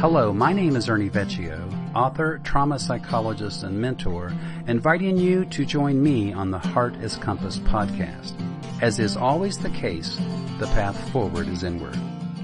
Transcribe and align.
Hello, 0.00 0.32
my 0.32 0.50
name 0.50 0.76
is 0.76 0.88
Ernie 0.88 1.10
Vecchio, 1.10 1.60
author, 1.94 2.40
trauma 2.42 2.78
psychologist, 2.78 3.64
and 3.64 3.78
mentor, 3.78 4.32
inviting 4.66 5.18
you 5.18 5.44
to 5.44 5.66
join 5.66 6.02
me 6.02 6.32
on 6.32 6.50
the 6.50 6.58
Heart 6.58 6.94
as 7.02 7.16
Compass 7.16 7.58
podcast. 7.58 8.32
As 8.80 8.98
is 8.98 9.14
always 9.14 9.58
the 9.58 9.68
case, 9.68 10.16
the 10.58 10.64
path 10.68 10.96
forward 11.10 11.48
is 11.48 11.64
inward. 11.64 11.98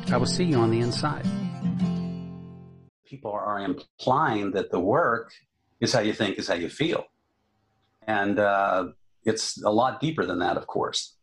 I 0.08 0.18
will 0.18 0.26
see 0.26 0.44
you 0.44 0.58
on 0.58 0.70
the 0.70 0.80
inside. 0.80 1.26
People 3.06 3.32
are 3.32 3.60
implying 3.60 4.50
that 4.50 4.70
the 4.70 4.78
work 4.78 5.32
is 5.80 5.94
how 5.94 6.00
you 6.00 6.12
think, 6.12 6.38
is 6.38 6.48
how 6.48 6.56
you 6.56 6.68
feel. 6.68 7.06
And 8.06 8.38
uh, 8.38 8.88
it's 9.24 9.62
a 9.62 9.70
lot 9.70 10.02
deeper 10.02 10.26
than 10.26 10.40
that, 10.40 10.58
of 10.58 10.66
course. 10.66 11.16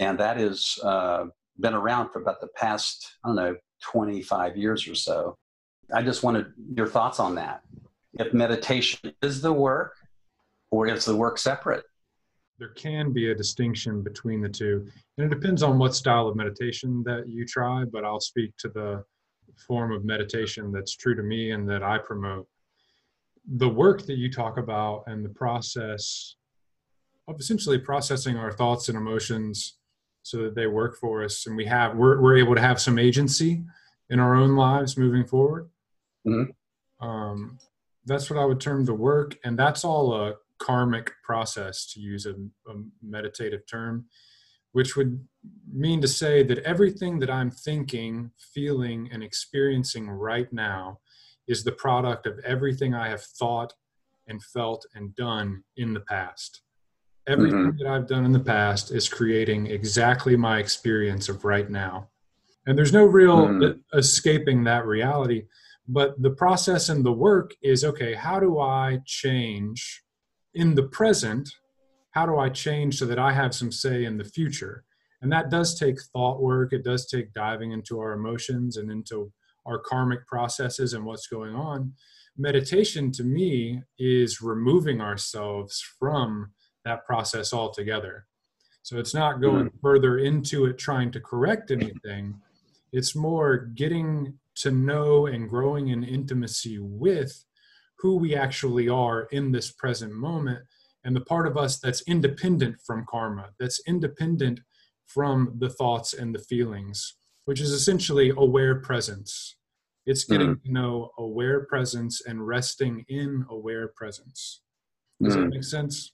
And 0.00 0.18
that 0.18 0.36
has 0.36 0.80
uh, 0.82 1.26
been 1.60 1.74
around 1.74 2.10
for 2.10 2.20
about 2.20 2.40
the 2.40 2.48
past, 2.56 3.18
I 3.24 3.28
don't 3.28 3.36
know, 3.36 3.54
25 3.82 4.56
years 4.56 4.88
or 4.88 4.96
so. 4.96 5.38
I 5.92 6.02
just 6.02 6.22
wanted 6.22 6.46
your 6.74 6.86
thoughts 6.86 7.20
on 7.20 7.34
that. 7.36 7.62
If 8.14 8.32
meditation 8.32 9.12
is 9.22 9.40
the 9.40 9.52
work, 9.52 9.94
or 10.70 10.86
is 10.86 11.04
the 11.04 11.16
work 11.16 11.38
separate? 11.38 11.84
There 12.58 12.68
can 12.70 13.12
be 13.12 13.30
a 13.30 13.34
distinction 13.34 14.02
between 14.02 14.40
the 14.40 14.48
two. 14.48 14.86
And 15.18 15.30
it 15.30 15.34
depends 15.34 15.62
on 15.62 15.78
what 15.78 15.94
style 15.94 16.28
of 16.28 16.36
meditation 16.36 17.02
that 17.04 17.28
you 17.28 17.46
try, 17.46 17.84
but 17.84 18.04
I'll 18.04 18.20
speak 18.20 18.56
to 18.58 18.68
the 18.68 19.04
form 19.66 19.92
of 19.92 20.04
meditation 20.04 20.72
that's 20.72 20.96
true 20.96 21.14
to 21.14 21.22
me 21.22 21.52
and 21.52 21.68
that 21.68 21.82
I 21.82 21.98
promote. 21.98 22.46
The 23.56 23.68
work 23.68 24.06
that 24.06 24.16
you 24.16 24.30
talk 24.30 24.58
about 24.58 25.04
and 25.06 25.24
the 25.24 25.30
process 25.30 26.36
of 27.28 27.38
essentially 27.38 27.78
processing 27.78 28.36
our 28.36 28.52
thoughts 28.52 28.88
and 28.88 28.96
emotions 28.96 29.78
so 30.22 30.38
that 30.38 30.54
they 30.54 30.66
work 30.66 30.96
for 30.96 31.24
us 31.24 31.46
and 31.46 31.56
we 31.56 31.64
have 31.66 31.96
we're, 31.96 32.20
we're 32.20 32.36
able 32.36 32.54
to 32.54 32.60
have 32.60 32.80
some 32.80 32.98
agency 32.98 33.62
in 34.10 34.18
our 34.18 34.34
own 34.34 34.56
lives 34.56 34.96
moving 34.96 35.24
forward 35.24 35.68
Mm-hmm. 36.26 37.06
Um, 37.06 37.58
that's 38.04 38.30
what 38.30 38.38
I 38.38 38.44
would 38.44 38.60
term 38.60 38.84
the 38.84 38.94
work, 38.94 39.36
and 39.44 39.58
that's 39.58 39.84
all 39.84 40.14
a 40.14 40.34
karmic 40.58 41.12
process, 41.22 41.86
to 41.92 42.00
use 42.00 42.26
a, 42.26 42.32
a 42.32 42.74
meditative 43.02 43.66
term, 43.66 44.06
which 44.72 44.96
would 44.96 45.26
mean 45.72 46.00
to 46.00 46.08
say 46.08 46.42
that 46.42 46.58
everything 46.60 47.18
that 47.18 47.30
I'm 47.30 47.50
thinking, 47.50 48.30
feeling, 48.54 49.08
and 49.12 49.22
experiencing 49.22 50.08
right 50.08 50.50
now 50.52 51.00
is 51.46 51.62
the 51.62 51.72
product 51.72 52.26
of 52.26 52.38
everything 52.40 52.94
I 52.94 53.08
have 53.08 53.22
thought 53.22 53.74
and 54.26 54.42
felt 54.42 54.86
and 54.94 55.14
done 55.14 55.62
in 55.76 55.94
the 55.94 56.00
past. 56.00 56.62
Everything 57.28 57.72
mm-hmm. 57.72 57.78
that 57.78 57.88
I've 57.88 58.06
done 58.06 58.24
in 58.24 58.32
the 58.32 58.40
past 58.40 58.92
is 58.92 59.08
creating 59.08 59.66
exactly 59.66 60.36
my 60.36 60.58
experience 60.58 61.28
of 61.28 61.44
right 61.44 61.68
now. 61.68 62.08
And 62.66 62.76
there's 62.76 62.92
no 62.92 63.04
real 63.04 63.46
mm-hmm. 63.46 63.98
escaping 63.98 64.64
that 64.64 64.86
reality 64.86 65.44
but 65.88 66.20
the 66.20 66.30
process 66.30 66.88
and 66.88 67.04
the 67.04 67.12
work 67.12 67.52
is 67.62 67.84
okay 67.84 68.14
how 68.14 68.40
do 68.40 68.58
i 68.58 68.98
change 69.06 70.02
in 70.56 70.74
the 70.74 70.82
present? 70.82 71.48
How 72.10 72.26
do 72.26 72.38
i 72.38 72.48
change 72.48 72.98
so 72.98 73.06
that 73.06 73.18
i 73.18 73.32
have 73.32 73.54
some 73.54 73.70
say 73.70 74.04
in 74.04 74.16
the 74.16 74.24
future? 74.24 74.84
And 75.22 75.30
that 75.32 75.50
does 75.50 75.78
take 75.78 75.98
thought 76.12 76.42
work. 76.42 76.72
It 76.72 76.84
does 76.84 77.06
take 77.06 77.32
diving 77.32 77.72
into 77.72 78.00
our 78.00 78.12
emotions 78.12 78.76
and 78.76 78.90
into 78.90 79.32
our 79.66 79.78
karmic 79.78 80.26
processes 80.26 80.92
and 80.94 81.04
what's 81.04 81.26
going 81.26 81.54
on. 81.54 81.92
Meditation 82.36 83.10
to 83.12 83.24
me 83.24 83.82
is 83.98 84.42
removing 84.42 85.00
ourselves 85.00 85.82
from 85.98 86.52
that 86.84 87.04
process 87.06 87.52
altogether. 87.52 88.26
So 88.82 88.98
it's 88.98 89.14
not 89.14 89.40
going 89.40 89.66
mm-hmm. 89.66 89.78
further 89.82 90.18
into 90.18 90.66
it 90.66 90.78
trying 90.78 91.10
to 91.12 91.20
correct 91.20 91.70
anything. 91.70 92.34
It's 92.92 93.16
more 93.16 93.56
getting 93.74 94.34
to 94.56 94.70
know 94.70 95.26
and 95.26 95.48
growing 95.48 95.88
in 95.88 96.02
intimacy 96.02 96.78
with 96.80 97.44
who 97.98 98.16
we 98.16 98.34
actually 98.34 98.88
are 98.88 99.22
in 99.32 99.52
this 99.52 99.72
present 99.72 100.12
moment 100.12 100.60
and 101.04 101.14
the 101.14 101.20
part 101.20 101.46
of 101.46 101.56
us 101.56 101.78
that's 101.78 102.02
independent 102.08 102.76
from 102.84 103.06
karma, 103.08 103.50
that's 103.60 103.80
independent 103.86 104.60
from 105.06 105.54
the 105.58 105.70
thoughts 105.70 106.14
and 106.14 106.34
the 106.34 106.40
feelings, 106.40 107.16
which 107.44 107.60
is 107.60 107.70
essentially 107.70 108.32
aware 108.36 108.80
presence. 108.80 109.56
It's 110.04 110.24
getting 110.24 110.56
mm. 110.56 110.62
to 110.64 110.72
know 110.72 111.10
aware 111.18 111.64
presence 111.66 112.22
and 112.26 112.46
resting 112.46 113.04
in 113.08 113.44
aware 113.50 113.92
presence. 113.96 114.62
Does 115.22 115.36
mm. 115.36 115.42
that 115.42 115.48
make 115.48 115.64
sense? 115.64 116.12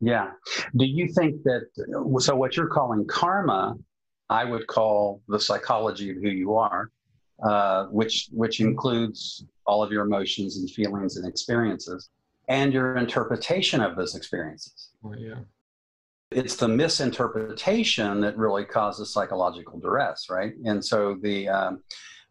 Yeah. 0.00 0.30
Do 0.74 0.86
you 0.86 1.08
think 1.08 1.42
that, 1.44 1.66
so 2.20 2.34
what 2.34 2.56
you're 2.56 2.68
calling 2.68 3.06
karma, 3.06 3.76
I 4.30 4.44
would 4.44 4.66
call 4.66 5.22
the 5.28 5.38
psychology 5.38 6.10
of 6.10 6.16
who 6.16 6.30
you 6.30 6.54
are 6.54 6.90
uh, 7.42 7.86
which 7.86 8.28
which 8.32 8.60
includes 8.60 9.44
all 9.66 9.82
of 9.82 9.92
your 9.92 10.04
emotions 10.04 10.58
and 10.58 10.70
feelings 10.70 11.16
and 11.16 11.26
experiences 11.26 12.10
and 12.48 12.72
your 12.72 12.96
interpretation 12.96 13.80
of 13.80 13.96
those 13.96 14.14
experiences. 14.14 14.90
Well, 15.02 15.18
yeah. 15.18 15.36
It's 16.30 16.56
the 16.56 16.68
misinterpretation 16.68 18.20
that 18.20 18.36
really 18.36 18.64
causes 18.64 19.12
psychological 19.12 19.80
duress, 19.80 20.28
right? 20.30 20.52
And 20.64 20.84
so 20.84 21.16
the 21.22 21.48
um, 21.48 21.82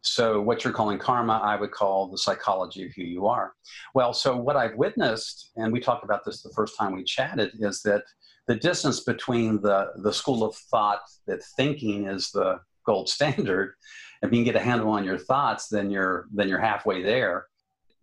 so 0.01 0.41
what 0.41 0.63
you're 0.63 0.73
calling 0.73 0.97
karma, 0.97 1.41
I 1.43 1.57
would 1.57 1.71
call 1.71 2.07
the 2.07 2.17
psychology 2.17 2.85
of 2.85 2.93
who 2.93 3.03
you 3.03 3.27
are. 3.27 3.53
Well, 3.93 4.13
so 4.13 4.37
what 4.37 4.55
I've 4.55 4.75
witnessed, 4.75 5.51
and 5.57 5.73
we 5.73 5.81
talked 5.81 6.05
about 6.05 6.23
this 6.23 6.41
the 6.41 6.53
first 6.55 6.77
time 6.77 6.95
we 6.95 7.03
chatted, 7.03 7.51
is 7.59 7.81
that 7.81 8.03
the 8.47 8.55
distance 8.55 9.01
between 9.01 9.61
the 9.61 9.91
the 9.97 10.13
school 10.13 10.43
of 10.43 10.55
thought 10.55 11.01
that 11.27 11.43
thinking 11.57 12.07
is 12.07 12.31
the 12.31 12.59
gold 12.89 13.07
standard 13.09 13.75
if 14.21 14.31
you 14.31 14.37
can 14.37 14.43
get 14.43 14.55
a 14.55 14.59
handle 14.59 14.89
on 14.89 15.05
your 15.05 15.17
thoughts, 15.17 15.67
then 15.67 15.89
you're 15.89 16.27
then 16.33 16.49
you're 16.49 16.59
halfway 16.59 17.01
there. 17.01 17.47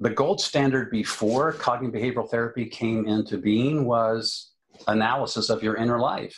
The 0.01 0.11
gold 0.11 0.41
standard 0.41 0.91
before 0.91 1.53
cognitive 1.53 2.01
behavioral 2.01 2.29
therapy 2.29 2.67
came 2.67 3.07
into 3.07 3.39
being 3.39 3.85
was 3.85 4.53
analysis 4.87 5.51
of 5.51 5.63
your 5.63 5.77
inner 5.77 5.99
life. 5.99 6.37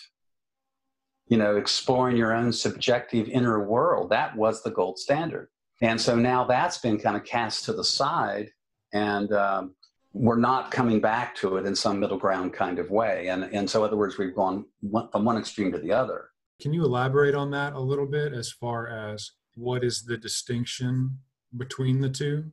You 1.28 1.36
know, 1.36 1.56
exploring 1.56 2.16
your 2.16 2.32
own 2.32 2.52
subjective 2.52 3.28
inner 3.28 3.62
world. 3.64 4.10
That 4.10 4.36
was 4.36 4.62
the 4.62 4.70
gold 4.70 4.98
standard. 4.98 5.48
And 5.82 6.00
so 6.00 6.16
now 6.16 6.44
that's 6.44 6.78
been 6.78 6.98
kind 6.98 7.16
of 7.16 7.24
cast 7.24 7.64
to 7.66 7.72
the 7.72 7.84
side, 7.84 8.50
and 8.92 9.32
um, 9.32 9.74
we're 10.12 10.36
not 10.36 10.72
coming 10.72 11.00
back 11.00 11.36
to 11.36 11.56
it 11.56 11.66
in 11.66 11.76
some 11.76 12.00
middle 12.00 12.18
ground 12.18 12.52
kind 12.52 12.80
of 12.80 12.90
way. 12.90 13.28
And, 13.28 13.44
and 13.44 13.70
so, 13.70 13.84
in 13.84 13.88
other 13.88 13.96
words, 13.96 14.18
we've 14.18 14.34
gone 14.34 14.64
one, 14.80 15.08
from 15.12 15.24
one 15.24 15.36
extreme 15.36 15.70
to 15.70 15.78
the 15.78 15.92
other. 15.92 16.30
Can 16.60 16.72
you 16.72 16.84
elaborate 16.84 17.36
on 17.36 17.52
that 17.52 17.74
a 17.74 17.80
little 17.80 18.06
bit 18.06 18.32
as 18.32 18.50
far 18.50 18.88
as 18.88 19.30
what 19.54 19.84
is 19.84 20.04
the 20.04 20.16
distinction 20.16 21.18
between 21.56 22.00
the 22.00 22.10
two? 22.10 22.50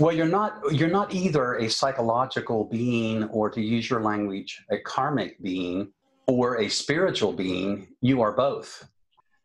Well, 0.00 0.12
you're 0.12 0.26
not 0.26 0.60
you're 0.72 0.88
not 0.88 1.14
either 1.14 1.54
a 1.54 1.70
psychological 1.70 2.64
being 2.64 3.24
or 3.24 3.48
to 3.50 3.60
use 3.60 3.88
your 3.88 4.02
language, 4.02 4.60
a 4.70 4.78
karmic 4.78 5.40
being 5.42 5.92
or 6.26 6.60
a 6.60 6.68
spiritual 6.68 7.32
being. 7.32 7.88
You 8.00 8.20
are 8.20 8.32
both. 8.32 8.88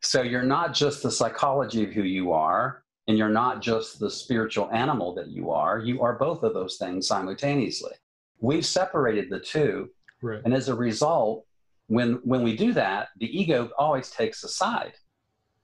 So 0.00 0.22
you're 0.22 0.42
not 0.42 0.74
just 0.74 1.04
the 1.04 1.10
psychology 1.10 1.84
of 1.84 1.92
who 1.92 2.02
you 2.02 2.32
are, 2.32 2.82
and 3.06 3.16
you're 3.16 3.28
not 3.28 3.62
just 3.62 4.00
the 4.00 4.10
spiritual 4.10 4.68
animal 4.72 5.14
that 5.14 5.28
you 5.28 5.52
are. 5.52 5.78
You 5.78 6.02
are 6.02 6.18
both 6.18 6.42
of 6.42 6.54
those 6.54 6.76
things 6.76 7.06
simultaneously. 7.06 7.92
We've 8.40 8.66
separated 8.66 9.30
the 9.30 9.40
two. 9.40 9.90
Right. 10.22 10.42
And 10.44 10.54
as 10.54 10.68
a 10.68 10.74
result, 10.74 11.45
when 11.88 12.14
when 12.24 12.42
we 12.42 12.56
do 12.56 12.72
that, 12.72 13.08
the 13.18 13.38
ego 13.38 13.70
always 13.78 14.10
takes 14.10 14.42
a 14.44 14.48
side. 14.48 14.94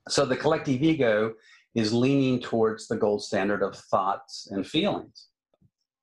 So 0.08 0.24
the 0.24 0.36
collective 0.36 0.82
ego 0.82 1.34
is 1.74 1.92
leaning 1.92 2.40
towards 2.40 2.86
the 2.86 2.96
gold 2.96 3.22
standard 3.22 3.62
of 3.62 3.76
thoughts 3.76 4.48
and 4.50 4.66
feelings. 4.66 5.28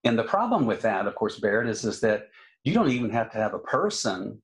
And 0.04 0.18
the 0.18 0.24
problem 0.24 0.66
with 0.66 0.82
that, 0.82 1.06
of 1.06 1.16
course, 1.16 1.40
Barrett, 1.40 1.70
is, 1.70 1.84
is 1.84 2.00
that 2.02 2.30
you 2.64 2.74
don't 2.74 2.90
even 2.90 3.10
have 3.12 3.32
to 3.32 3.38
have 3.38 3.54
a 3.54 3.60
person 3.60 4.42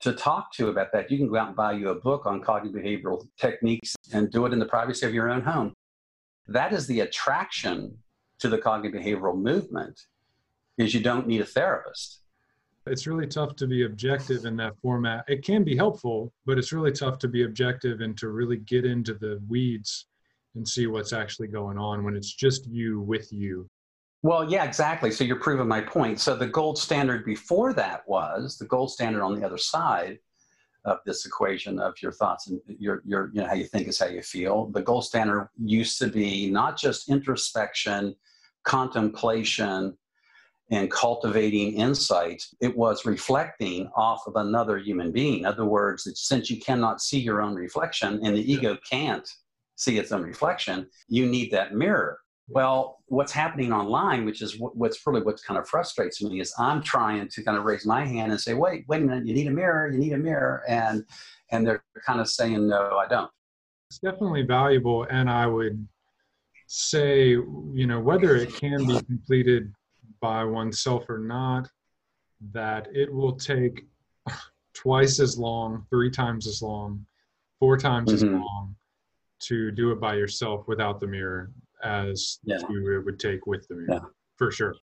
to 0.00 0.12
talk 0.12 0.52
to 0.54 0.68
about 0.68 0.92
that. 0.92 1.10
You 1.10 1.18
can 1.18 1.28
go 1.28 1.36
out 1.36 1.48
and 1.48 1.56
buy 1.56 1.72
you 1.72 1.90
a 1.90 1.94
book 1.94 2.24
on 2.26 2.40
cognitive 2.40 2.80
behavioral 2.80 3.26
techniques 3.38 3.94
and 4.12 4.30
do 4.30 4.46
it 4.46 4.52
in 4.52 4.58
the 4.58 4.66
privacy 4.66 5.06
of 5.06 5.14
your 5.14 5.30
own 5.30 5.42
home. 5.42 5.74
That 6.46 6.72
is 6.72 6.86
the 6.86 7.00
attraction 7.00 7.98
to 8.38 8.48
the 8.48 8.58
cognitive 8.58 9.00
behavioral 9.00 9.36
movement 9.36 10.00
is 10.78 10.94
you 10.94 11.00
don't 11.00 11.26
need 11.26 11.40
a 11.40 11.46
therapist 11.46 12.20
it's 12.90 13.06
really 13.06 13.26
tough 13.26 13.56
to 13.56 13.66
be 13.66 13.84
objective 13.84 14.44
in 14.44 14.56
that 14.56 14.76
format. 14.80 15.24
It 15.28 15.44
can 15.44 15.64
be 15.64 15.76
helpful, 15.76 16.32
but 16.46 16.58
it's 16.58 16.72
really 16.72 16.92
tough 16.92 17.18
to 17.18 17.28
be 17.28 17.44
objective 17.44 18.00
and 18.00 18.16
to 18.18 18.28
really 18.28 18.58
get 18.58 18.84
into 18.84 19.14
the 19.14 19.40
weeds 19.48 20.06
and 20.54 20.66
see 20.66 20.86
what's 20.86 21.12
actually 21.12 21.48
going 21.48 21.78
on 21.78 22.04
when 22.04 22.16
it's 22.16 22.32
just 22.32 22.66
you 22.66 23.00
with 23.00 23.32
you. 23.32 23.68
Well, 24.22 24.50
yeah, 24.50 24.64
exactly. 24.64 25.12
So 25.12 25.24
you're 25.24 25.36
proving 25.36 25.68
my 25.68 25.80
point. 25.80 26.20
So 26.20 26.34
the 26.34 26.46
gold 26.46 26.78
standard 26.78 27.24
before 27.24 27.72
that 27.74 28.08
was 28.08 28.58
the 28.58 28.66
gold 28.66 28.90
standard 28.90 29.22
on 29.22 29.38
the 29.38 29.46
other 29.46 29.58
side 29.58 30.18
of 30.84 30.98
this 31.06 31.26
equation 31.26 31.78
of 31.78 31.94
your 32.02 32.12
thoughts 32.12 32.48
and 32.48 32.60
your 32.66 33.02
your 33.04 33.30
you 33.32 33.40
know 33.40 33.46
how 33.46 33.54
you 33.54 33.64
think 33.64 33.88
is 33.88 33.98
how 33.98 34.06
you 34.06 34.22
feel. 34.22 34.66
The 34.66 34.82
gold 34.82 35.04
standard 35.04 35.50
used 35.56 35.98
to 36.00 36.08
be 36.08 36.50
not 36.50 36.76
just 36.76 37.08
introspection, 37.08 38.16
contemplation, 38.64 39.96
and 40.70 40.90
cultivating 40.90 41.74
insight, 41.74 42.44
it 42.60 42.76
was 42.76 43.06
reflecting 43.06 43.88
off 43.96 44.26
of 44.26 44.36
another 44.36 44.78
human 44.78 45.10
being. 45.12 45.40
In 45.40 45.46
other 45.46 45.64
words, 45.64 46.08
since 46.14 46.50
you 46.50 46.60
cannot 46.60 47.00
see 47.00 47.18
your 47.18 47.40
own 47.40 47.54
reflection 47.54 48.20
and 48.24 48.36
the 48.36 48.52
ego 48.52 48.76
can't 48.88 49.28
see 49.76 49.98
its 49.98 50.12
own 50.12 50.22
reflection, 50.22 50.86
you 51.08 51.26
need 51.26 51.50
that 51.52 51.74
mirror. 51.74 52.18
Well, 52.50 52.98
what's 53.06 53.32
happening 53.32 53.72
online, 53.72 54.24
which 54.24 54.40
is 54.40 54.58
what's 54.58 55.06
really 55.06 55.20
what 55.20 55.40
kind 55.46 55.58
of 55.58 55.68
frustrates 55.68 56.22
me, 56.22 56.40
is 56.40 56.54
I'm 56.58 56.82
trying 56.82 57.28
to 57.28 57.42
kind 57.42 57.58
of 57.58 57.64
raise 57.64 57.84
my 57.84 58.06
hand 58.06 58.32
and 58.32 58.40
say, 58.40 58.54
"Wait, 58.54 58.86
wait 58.88 59.02
a 59.02 59.04
minute! 59.04 59.26
You 59.26 59.34
need 59.34 59.48
a 59.48 59.50
mirror. 59.50 59.90
You 59.90 59.98
need 59.98 60.14
a 60.14 60.18
mirror," 60.18 60.62
and 60.66 61.04
and 61.50 61.66
they're 61.66 61.82
kind 62.06 62.20
of 62.20 62.28
saying, 62.28 62.66
"No, 62.66 62.96
I 62.96 63.06
don't." 63.06 63.30
It's 63.90 63.98
definitely 63.98 64.42
valuable, 64.42 65.06
and 65.10 65.28
I 65.28 65.46
would 65.46 65.86
say, 66.68 67.28
you 67.28 67.86
know, 67.86 68.00
whether 68.00 68.34
it 68.36 68.54
can 68.54 68.86
be 68.86 68.98
completed 69.02 69.74
by 70.20 70.44
oneself 70.44 71.08
or 71.08 71.18
not, 71.18 71.68
that 72.52 72.88
it 72.92 73.12
will 73.12 73.36
take 73.36 73.86
twice 74.74 75.20
as 75.20 75.38
long, 75.38 75.84
three 75.90 76.10
times 76.10 76.46
as 76.46 76.62
long, 76.62 77.04
four 77.58 77.76
times 77.76 78.12
mm-hmm. 78.12 78.34
as 78.34 78.40
long 78.40 78.74
to 79.40 79.70
do 79.70 79.92
it 79.92 80.00
by 80.00 80.14
yourself 80.14 80.66
without 80.66 81.00
the 81.00 81.06
mirror 81.06 81.50
as 81.82 82.38
yeah. 82.44 82.58
you 82.68 83.02
would 83.04 83.20
take 83.20 83.46
with 83.46 83.66
the 83.68 83.74
mirror, 83.74 84.00
yeah. 84.02 84.08
for 84.36 84.50
sure. 84.50 84.74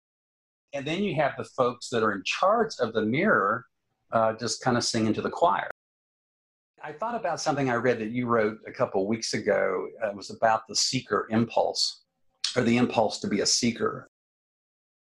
And 0.74 0.86
then 0.86 1.04
you 1.04 1.16
have 1.16 1.34
the 1.38 1.46
folks 1.46 1.90
that 1.90 2.04
are 2.04 2.12
in 2.12 2.22
charge 2.26 2.72
of 2.80 2.94
the 2.94 3.02
mirror 3.02 3.66
uh, 4.12 4.34
just 4.34 4.62
kind 4.62 4.78
of 4.78 4.84
singing 4.84 5.14
to 5.14 5.22
the 5.22 5.30
choir. 5.30 5.70
I 6.84 6.92
thought 6.92 7.16
about 7.16 7.40
something 7.42 7.70
I 7.70 7.76
read 7.76 8.00
that 8.00 8.12
you 8.12 8.28
wrote 8.28 8.60
a 8.68 8.72
couple 8.72 9.08
weeks 9.08 9.34
ago. 9.34 9.88
Uh, 10.04 10.10
it 10.10 10.16
was 10.16 10.30
about 10.30 10.68
the 10.68 10.76
seeker 10.76 11.28
impulse, 11.32 12.04
or 12.56 12.62
the 12.62 12.78
impulse 12.78 13.20
to 13.22 13.28
be 13.28 13.42
a 13.42 13.46
seeker. 13.46 14.10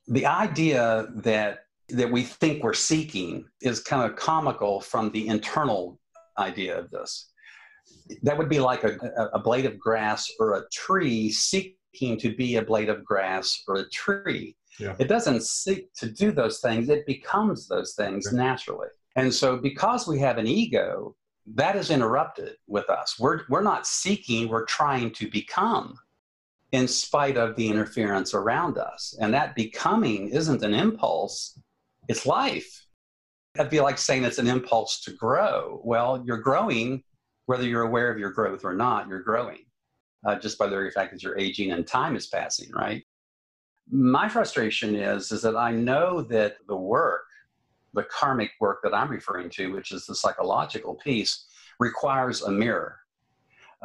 The 0.08 0.26
idea 0.26 1.08
that 1.16 1.60
that 1.90 2.12
we 2.12 2.24
think 2.24 2.64
we're 2.64 2.74
seeking 2.74 3.46
is 3.62 3.80
kind 3.80 4.10
of 4.10 4.18
comical 4.18 4.82
from 4.82 5.12
the 5.12 5.28
internal 5.28 6.00
idea 6.38 6.78
of 6.78 6.90
this. 6.92 7.30
That 8.24 8.38
would 8.38 8.50
be 8.50 8.60
like 8.60 8.84
a, 8.84 8.98
a 9.34 9.40
blade 9.40 9.66
of 9.66 9.78
grass 9.78 10.32
or 10.40 10.54
a 10.54 10.70
tree 10.72 11.30
seeking 11.30 12.18
to 12.18 12.36
be 12.36 12.56
a 12.56 12.62
blade 12.62 12.90
of 12.90 13.04
grass 13.04 13.62
or 13.68 13.76
a 13.76 13.90
tree. 13.90 14.56
Yeah. 14.80 14.96
It 14.98 15.08
doesn't 15.08 15.44
seek 15.44 15.94
to 15.96 16.10
do 16.10 16.32
those 16.32 16.60
things, 16.60 16.90
it 16.90 17.06
becomes 17.06 17.68
those 17.68 17.94
things 17.94 18.28
okay. 18.28 18.38
naturally. 18.38 18.88
And 19.16 19.32
so, 19.32 19.58
because 19.58 20.08
we 20.08 20.18
have 20.20 20.40
an 20.40 20.48
ego, 20.48 21.16
that 21.56 21.76
is 21.76 21.92
interrupted 21.92 22.56
with 22.68 22.90
us. 22.90 23.20
We're, 23.20 23.42
we're 23.50 23.62
not 23.62 23.86
seeking, 23.86 24.48
we're 24.48 24.66
trying 24.66 25.12
to 25.12 25.30
become 25.30 26.00
in 26.74 26.88
spite 26.88 27.38
of 27.38 27.56
the 27.56 27.70
interference 27.70 28.34
around 28.34 28.80
us. 28.80 29.16
And 29.22 29.34
that 29.34 29.56
becoming 29.56 30.30
isn't 30.30 30.64
an 30.64 30.74
impulse, 30.74 31.58
it's 32.10 32.26
life. 32.26 32.86
That'd 33.54 33.70
be 33.70 33.80
like 33.80 34.00
saying 34.00 34.24
it's 34.24 34.40
an 34.40 34.48
impulse 34.48 35.00
to 35.02 35.14
grow. 35.14 35.80
Well, 35.84 36.24
you're 36.26 36.40
growing, 36.40 37.04
whether 37.46 37.64
you're 37.64 37.84
aware 37.84 38.12
of 38.12 38.18
your 38.18 38.32
growth 38.32 38.66
or 38.66 38.74
not, 38.74 39.08
you're 39.08 39.22
growing 39.22 39.60
uh, 40.26 40.40
just 40.40 40.58
by 40.58 40.66
the 40.66 40.76
very 40.76 40.90
fact 40.90 41.12
that 41.12 41.22
you're 41.22 41.38
aging 41.38 41.72
and 41.72 41.86
time 41.86 42.16
is 42.16 42.26
passing, 42.26 42.72
right? 42.72 43.04
My 43.92 44.28
frustration 44.28 44.96
is, 44.96 45.32
is 45.32 45.44
that 45.44 45.56
I 45.56 45.72
know 45.72 46.24
that 46.24 46.56
the 46.68 46.76
work, 46.76 47.26
the 47.94 48.04
karmic 48.04 48.50
work 48.60 48.80
that 48.84 48.96
I'm 48.96 49.12
referring 49.12 49.52
to, 49.52 49.74
which 49.74 49.92
is 49.92 50.08
the 50.08 50.16
psychological 50.16 50.96
piece, 50.96 51.46
requires 51.80 52.42
a 52.42 52.52
mirror. 52.52 52.98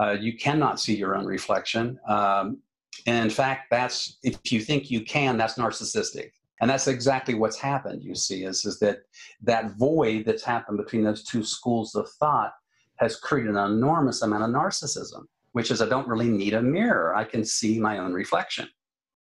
Uh, 0.01 0.17
you 0.19 0.39
cannot 0.39 0.81
see 0.81 0.97
your 0.97 1.15
own 1.15 1.27
reflection. 1.27 1.99
Um, 2.09 2.63
and 3.07 3.25
in 3.25 3.31
fact, 3.31 3.69
that's 3.71 4.19
if 4.23 4.53
you 4.53 4.61
think 4.61 4.91
you 4.91 5.03
can, 5.03 5.37
that's 5.37 5.55
narcissistic. 5.55 6.31
And 6.61 6.69
that's 6.69 6.89
exactly 6.89 7.35
what's 7.35 7.59
happened, 7.59 8.03
you 8.03 8.17
see, 8.17 8.43
is, 8.45 8.65
is 8.65 8.81
that 8.81 8.99
that 9.43 9.77
void 9.77 10.25
that's 10.27 10.43
happened 10.43 10.79
between 10.79 11.05
those 11.05 11.23
two 11.23 11.45
schools 11.45 11.95
of 11.95 12.11
thought 12.19 12.53
has 12.97 13.15
created 13.15 13.55
an 13.55 13.73
enormous 13.73 14.23
amount 14.23 14.43
of 14.43 14.51
narcissism 14.51 15.25
which 15.53 15.71
is 15.71 15.83
I 15.83 15.89
don't 15.89 16.09
really 16.09 16.29
need 16.29 16.55
a 16.55 16.63
mirror. 16.63 17.15
I 17.15 17.25
can 17.25 17.45
see 17.45 17.81
my 17.81 17.99
own 17.99 18.13
reflection. 18.13 18.69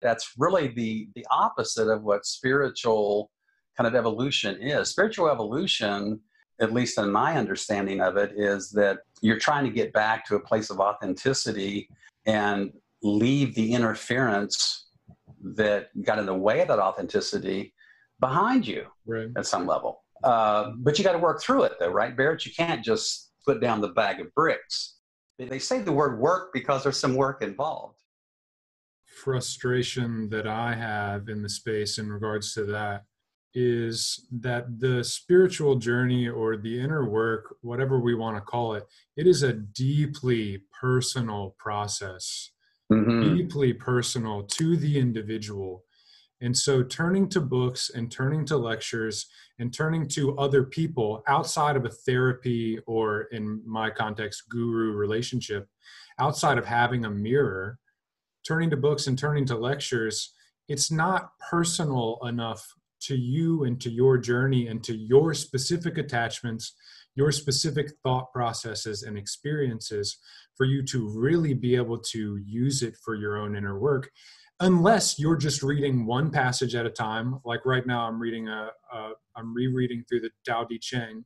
That's 0.01 0.33
really 0.37 0.69
the, 0.69 1.09
the 1.15 1.25
opposite 1.29 1.89
of 1.89 2.03
what 2.03 2.25
spiritual 2.25 3.29
kind 3.77 3.87
of 3.87 3.95
evolution 3.95 4.61
is. 4.61 4.89
Spiritual 4.89 5.29
evolution, 5.29 6.19
at 6.59 6.73
least 6.73 6.97
in 6.97 7.11
my 7.11 7.37
understanding 7.37 8.01
of 8.01 8.17
it, 8.17 8.31
is 8.35 8.71
that 8.71 8.99
you're 9.21 9.39
trying 9.39 9.65
to 9.65 9.71
get 9.71 9.93
back 9.93 10.25
to 10.27 10.35
a 10.35 10.39
place 10.39 10.69
of 10.69 10.79
authenticity 10.79 11.89
and 12.25 12.71
leave 13.03 13.55
the 13.55 13.73
interference 13.73 14.87
that 15.55 15.87
got 16.03 16.19
in 16.19 16.25
the 16.25 16.33
way 16.33 16.61
of 16.61 16.67
that 16.67 16.79
authenticity 16.79 17.73
behind 18.19 18.67
you 18.67 18.85
right. 19.05 19.29
at 19.35 19.45
some 19.45 19.65
level. 19.65 20.03
Uh, 20.23 20.71
but 20.77 20.97
you 20.97 21.03
got 21.03 21.13
to 21.13 21.17
work 21.17 21.41
through 21.41 21.63
it, 21.63 21.73
though, 21.79 21.89
right, 21.89 22.15
Barrett? 22.15 22.45
You 22.45 22.51
can't 22.55 22.85
just 22.85 23.31
put 23.45 23.59
down 23.59 23.81
the 23.81 23.89
bag 23.89 24.19
of 24.19 24.33
bricks 24.35 24.95
they 25.49 25.59
say 25.59 25.79
the 25.79 25.91
word 25.91 26.19
work 26.19 26.53
because 26.53 26.83
there's 26.83 26.99
some 26.99 27.15
work 27.15 27.41
involved. 27.41 27.97
Frustration 29.23 30.29
that 30.29 30.47
I 30.47 30.73
have 30.75 31.29
in 31.29 31.41
the 31.41 31.49
space 31.49 31.97
in 31.97 32.09
regards 32.11 32.53
to 32.53 32.65
that 32.65 33.03
is 33.53 34.27
that 34.31 34.79
the 34.79 35.03
spiritual 35.03 35.75
journey 35.75 36.29
or 36.29 36.55
the 36.55 36.79
inner 36.79 37.09
work, 37.09 37.55
whatever 37.61 37.99
we 37.99 38.15
want 38.15 38.37
to 38.37 38.41
call 38.41 38.75
it, 38.75 38.87
it 39.17 39.27
is 39.27 39.43
a 39.43 39.53
deeply 39.53 40.63
personal 40.79 41.55
process, 41.59 42.51
mm-hmm. 42.91 43.35
deeply 43.35 43.73
personal 43.73 44.43
to 44.43 44.77
the 44.77 44.99
individual. 44.99 45.83
And 46.41 46.57
so 46.57 46.81
turning 46.81 47.29
to 47.29 47.39
books 47.39 47.91
and 47.93 48.11
turning 48.11 48.45
to 48.45 48.57
lectures 48.57 49.27
and 49.59 49.71
turning 49.71 50.07
to 50.09 50.37
other 50.37 50.63
people 50.63 51.23
outside 51.27 51.75
of 51.75 51.85
a 51.85 51.89
therapy 51.89 52.79
or, 52.87 53.23
in 53.31 53.61
my 53.65 53.91
context, 53.91 54.49
guru 54.49 54.93
relationship, 54.93 55.67
outside 56.17 56.57
of 56.57 56.65
having 56.65 57.05
a 57.05 57.11
mirror, 57.11 57.77
turning 58.45 58.71
to 58.71 58.77
books 58.77 59.05
and 59.05 59.19
turning 59.19 59.45
to 59.45 59.55
lectures, 59.55 60.33
it's 60.67 60.91
not 60.91 61.31
personal 61.49 62.17
enough 62.23 62.65
to 63.01 63.15
you 63.15 63.65
and 63.65 63.79
to 63.81 63.91
your 63.91 64.17
journey 64.17 64.67
and 64.67 64.83
to 64.83 64.95
your 64.95 65.33
specific 65.33 65.97
attachments, 65.97 66.73
your 67.15 67.31
specific 67.31 67.91
thought 68.03 68.31
processes 68.31 69.03
and 69.03 69.17
experiences 69.17 70.17
for 70.55 70.65
you 70.65 70.83
to 70.83 71.09
really 71.09 71.53
be 71.53 71.75
able 71.75 71.97
to 71.97 72.37
use 72.45 72.83
it 72.83 72.95
for 73.03 73.15
your 73.15 73.37
own 73.37 73.55
inner 73.55 73.79
work 73.79 74.09
unless 74.61 75.17
you're 75.17 75.35
just 75.35 75.63
reading 75.63 76.05
one 76.05 76.29
passage 76.29 76.75
at 76.75 76.85
a 76.85 76.89
time 76.89 77.39
like 77.43 77.65
right 77.65 77.85
now 77.85 78.07
i'm 78.07 78.19
reading 78.19 78.47
a, 78.47 78.69
a 78.93 79.11
i'm 79.35 79.53
rereading 79.53 80.03
through 80.07 80.21
the 80.21 80.29
Tao 80.45 80.63
Te 80.63 80.77
Ching 80.77 81.25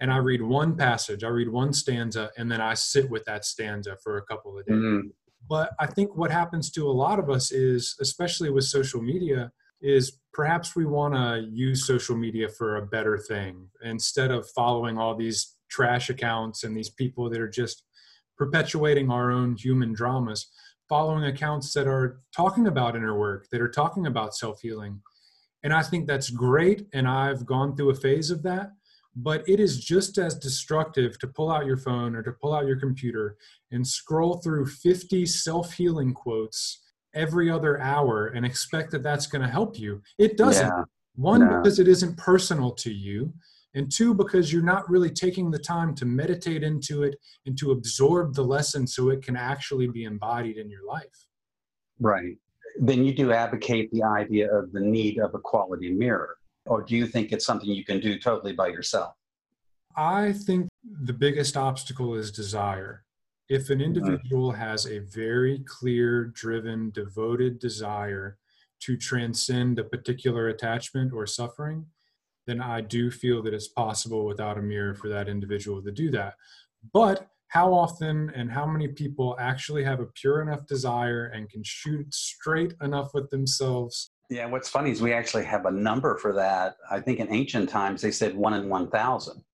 and 0.00 0.12
i 0.12 0.16
read 0.16 0.42
one 0.42 0.76
passage 0.76 1.24
i 1.24 1.28
read 1.28 1.48
one 1.48 1.72
stanza 1.72 2.30
and 2.36 2.50
then 2.50 2.60
i 2.60 2.74
sit 2.74 3.08
with 3.08 3.24
that 3.24 3.44
stanza 3.44 3.96
for 4.02 4.18
a 4.18 4.22
couple 4.22 4.58
of 4.58 4.66
days 4.66 4.74
mm-hmm. 4.74 5.08
but 5.48 5.70
i 5.78 5.86
think 5.86 6.14
what 6.16 6.30
happens 6.30 6.70
to 6.70 6.88
a 6.88 6.90
lot 6.90 7.18
of 7.18 7.30
us 7.30 7.52
is 7.52 7.96
especially 8.00 8.50
with 8.50 8.64
social 8.64 9.00
media 9.00 9.50
is 9.82 10.18
perhaps 10.32 10.74
we 10.74 10.86
want 10.86 11.14
to 11.14 11.46
use 11.50 11.86
social 11.86 12.16
media 12.16 12.48
for 12.48 12.76
a 12.76 12.86
better 12.86 13.18
thing 13.18 13.68
instead 13.82 14.30
of 14.30 14.48
following 14.50 14.98
all 14.98 15.14
these 15.14 15.56
trash 15.70 16.08
accounts 16.08 16.64
and 16.64 16.76
these 16.76 16.90
people 16.90 17.28
that 17.28 17.40
are 17.40 17.48
just 17.48 17.84
perpetuating 18.36 19.10
our 19.10 19.30
own 19.30 19.56
human 19.56 19.92
dramas 19.92 20.48
following 20.92 21.24
accounts 21.24 21.72
that 21.72 21.86
are 21.86 22.20
talking 22.36 22.66
about 22.66 22.94
inner 22.94 23.18
work, 23.18 23.48
that 23.50 23.62
are 23.62 23.68
talking 23.68 24.06
about 24.06 24.34
self 24.34 24.60
healing. 24.60 25.00
And 25.62 25.72
I 25.72 25.82
think 25.82 26.06
that's 26.06 26.28
great. 26.28 26.86
And 26.92 27.08
I've 27.08 27.46
gone 27.46 27.74
through 27.74 27.88
a 27.88 27.94
phase 27.94 28.30
of 28.30 28.42
that. 28.42 28.72
But 29.16 29.42
it 29.48 29.58
is 29.58 29.82
just 29.82 30.18
as 30.18 30.34
destructive 30.38 31.18
to 31.20 31.26
pull 31.26 31.50
out 31.50 31.64
your 31.64 31.78
phone 31.78 32.14
or 32.14 32.22
to 32.22 32.32
pull 32.32 32.54
out 32.54 32.66
your 32.66 32.78
computer 32.78 33.38
and 33.70 33.86
scroll 33.86 34.36
through 34.42 34.66
50 34.66 35.24
self 35.24 35.72
healing 35.72 36.12
quotes 36.12 36.82
every 37.14 37.50
other 37.50 37.80
hour 37.80 38.28
and 38.28 38.44
expect 38.44 38.90
that 38.92 39.02
that's 39.02 39.26
going 39.26 39.42
to 39.42 39.48
help 39.48 39.78
you. 39.78 40.02
It 40.18 40.36
doesn't. 40.36 40.66
Yeah. 40.66 40.84
One, 41.14 41.40
no. 41.40 41.58
because 41.58 41.78
it 41.78 41.88
isn't 41.88 42.16
personal 42.16 42.70
to 42.72 42.90
you 42.90 43.32
and 43.74 43.90
two 43.90 44.14
because 44.14 44.52
you're 44.52 44.62
not 44.62 44.88
really 44.90 45.10
taking 45.10 45.50
the 45.50 45.58
time 45.58 45.94
to 45.94 46.04
meditate 46.04 46.62
into 46.62 47.02
it 47.02 47.16
and 47.46 47.56
to 47.58 47.70
absorb 47.70 48.34
the 48.34 48.42
lesson 48.42 48.86
so 48.86 49.10
it 49.10 49.22
can 49.22 49.36
actually 49.36 49.86
be 49.88 50.04
embodied 50.04 50.56
in 50.56 50.70
your 50.70 50.86
life 50.86 51.26
right 52.00 52.36
then 52.80 53.04
you 53.04 53.14
do 53.14 53.32
advocate 53.32 53.90
the 53.92 54.02
idea 54.02 54.52
of 54.52 54.72
the 54.72 54.80
need 54.80 55.18
of 55.18 55.34
a 55.34 55.38
quality 55.38 55.90
mirror 55.90 56.36
or 56.66 56.82
do 56.82 56.96
you 56.96 57.06
think 57.06 57.32
it's 57.32 57.44
something 57.46 57.68
you 57.68 57.84
can 57.84 58.00
do 58.00 58.18
totally 58.18 58.52
by 58.52 58.68
yourself 58.68 59.14
i 59.96 60.32
think 60.32 60.68
the 61.02 61.12
biggest 61.12 61.56
obstacle 61.56 62.14
is 62.14 62.30
desire 62.30 63.04
if 63.52 63.70
an 63.70 63.78
mm-hmm. 63.78 63.96
individual 63.96 64.52
has 64.52 64.86
a 64.86 65.00
very 65.00 65.62
clear 65.66 66.26
driven 66.26 66.90
devoted 66.90 67.58
desire 67.58 68.38
to 68.80 68.96
transcend 68.96 69.78
a 69.78 69.84
particular 69.84 70.48
attachment 70.48 71.12
or 71.12 71.26
suffering 71.26 71.86
then 72.46 72.60
I 72.60 72.80
do 72.80 73.10
feel 73.10 73.42
that 73.42 73.54
it's 73.54 73.68
possible 73.68 74.26
without 74.26 74.58
a 74.58 74.62
mirror 74.62 74.94
for 74.94 75.08
that 75.08 75.28
individual 75.28 75.82
to 75.82 75.92
do 75.92 76.10
that. 76.10 76.34
But 76.92 77.28
how 77.48 77.72
often 77.72 78.30
and 78.34 78.50
how 78.50 78.66
many 78.66 78.88
people 78.88 79.36
actually 79.38 79.84
have 79.84 80.00
a 80.00 80.06
pure 80.06 80.42
enough 80.42 80.66
desire 80.66 81.26
and 81.26 81.48
can 81.48 81.62
shoot 81.62 82.12
straight 82.12 82.74
enough 82.82 83.14
with 83.14 83.30
themselves? 83.30 84.10
Yeah, 84.30 84.46
what's 84.46 84.68
funny 84.68 84.90
is 84.90 85.02
we 85.02 85.12
actually 85.12 85.44
have 85.44 85.66
a 85.66 85.70
number 85.70 86.16
for 86.16 86.32
that. 86.32 86.76
I 86.90 87.00
think 87.00 87.20
in 87.20 87.32
ancient 87.32 87.68
times 87.68 88.00
they 88.00 88.10
said 88.10 88.34
one 88.34 88.54
in 88.54 88.68
1,000. 88.68 89.44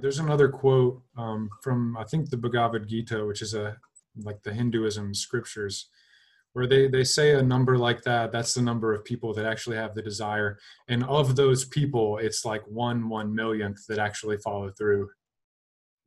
There's 0.00 0.18
another 0.18 0.48
quote 0.48 1.02
um, 1.16 1.50
from, 1.62 1.96
I 1.96 2.04
think, 2.04 2.30
the 2.30 2.36
Bhagavad 2.36 2.88
Gita, 2.88 3.24
which 3.24 3.42
is 3.42 3.54
a 3.54 3.76
like 4.22 4.42
the 4.42 4.52
Hinduism 4.52 5.14
scriptures, 5.14 5.88
where 6.52 6.66
they 6.66 6.88
they 6.88 7.04
say 7.04 7.34
a 7.34 7.42
number 7.42 7.78
like 7.78 8.02
that 8.02 8.32
that's 8.32 8.54
the 8.54 8.62
number 8.62 8.92
of 8.92 9.04
people 9.04 9.32
that 9.34 9.46
actually 9.46 9.76
have 9.76 9.94
the 9.94 10.02
desire. 10.02 10.58
And 10.88 11.04
of 11.04 11.36
those 11.36 11.64
people 11.64 12.18
it's 12.18 12.44
like 12.44 12.62
one 12.66 13.08
one 13.08 13.34
millionth 13.34 13.86
that 13.88 13.98
actually 13.98 14.38
follow 14.38 14.70
through. 14.70 15.10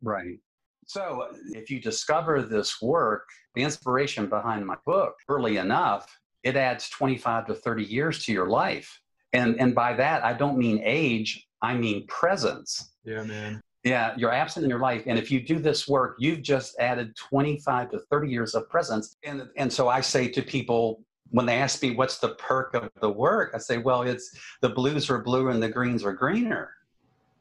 Right. 0.01 0.39
So 0.85 1.29
if 1.51 1.69
you 1.69 1.79
discover 1.79 2.41
this 2.41 2.81
work 2.81 3.27
the 3.55 3.63
inspiration 3.63 4.27
behind 4.27 4.65
my 4.65 4.75
book 4.85 5.15
early 5.29 5.57
enough 5.57 6.19
it 6.43 6.57
adds 6.57 6.89
25 6.89 7.47
to 7.47 7.53
30 7.53 7.83
years 7.85 8.25
to 8.25 8.33
your 8.33 8.49
life. 8.49 8.99
And 9.31 9.59
and 9.59 9.73
by 9.73 9.93
that 9.93 10.23
i 10.23 10.33
don't 10.33 10.57
mean 10.57 10.81
age 10.83 11.47
i 11.61 11.73
mean 11.73 12.05
presence. 12.07 12.95
Yeah 13.05 13.23
man 13.23 13.61
yeah, 13.83 14.13
you're 14.17 14.31
absent 14.31 14.63
in 14.63 14.69
your 14.69 14.79
life. 14.79 15.03
And 15.07 15.19
if 15.19 15.29
you 15.29 15.41
do 15.41 15.59
this 15.59 15.87
work, 15.87 16.15
you've 16.17 16.41
just 16.41 16.77
added 16.79 17.15
25 17.17 17.91
to 17.91 17.99
30 17.99 18.29
years 18.29 18.55
of 18.55 18.69
presence. 18.69 19.17
And, 19.23 19.49
and 19.57 19.71
so 19.71 19.89
I 19.89 19.99
say 19.99 20.29
to 20.29 20.41
people, 20.41 21.03
when 21.31 21.45
they 21.45 21.57
ask 21.57 21.81
me 21.81 21.91
what's 21.91 22.19
the 22.19 22.35
perk 22.35 22.75
of 22.75 22.89
the 23.01 23.09
work, 23.09 23.51
I 23.53 23.57
say, 23.57 23.79
well, 23.79 24.03
it's 24.03 24.37
the 24.61 24.69
blues 24.69 25.09
are 25.09 25.21
blue 25.21 25.49
and 25.49 25.61
the 25.61 25.67
greens 25.67 26.03
are 26.05 26.13
greener. 26.13 26.71